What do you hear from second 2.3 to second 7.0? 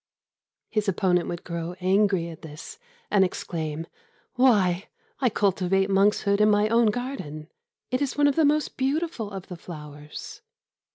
this, and exclaim: "Why, I cultivate monkshood in my own